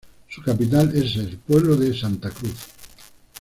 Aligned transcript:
Su 0.27 0.41
capital 0.41 0.95
es 0.95 1.15
el 1.17 1.37
pueblo 1.37 1.75
de 1.75 1.95
Santa 1.95 2.31
Cruz. 2.31 2.55